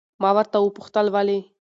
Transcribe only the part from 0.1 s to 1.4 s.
ما ورته وپوښتل ولې؟